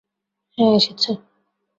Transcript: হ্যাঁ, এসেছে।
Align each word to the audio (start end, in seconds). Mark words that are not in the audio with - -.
হ্যাঁ, 0.57 0.73
এসেছে। 0.75 1.11